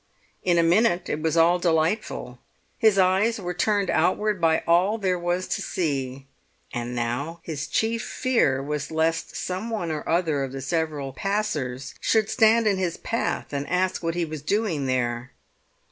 [0.41, 2.39] In a minute it was all delightful;
[2.79, 6.25] his eyes were turned outward by all there was to see;
[6.73, 11.93] and now his chief fear was lest some one or other of the several passers
[12.01, 15.33] should stand in his path and ask what he was doing there.